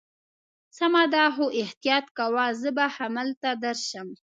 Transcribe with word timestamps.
سمه 0.77 1.03
ده، 1.13 1.23
خو 1.33 1.45
احتیاط 1.63 2.05
کوه، 2.17 2.45
زه 2.61 2.69
به 2.77 2.85
همالته 2.97 3.49
درشم. 3.63 4.07